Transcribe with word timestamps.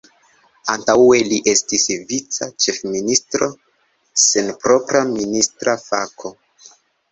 Antaŭe 0.75 1.19
li 1.31 1.37
estis 1.53 1.85
vica 2.13 2.47
ĉefministro 2.65 3.51
sen 4.25 4.51
propra 4.65 5.05
ministra 5.13 5.79
fako. 5.87 6.37